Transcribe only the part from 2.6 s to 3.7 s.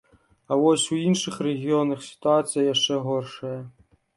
яшчэ горшая.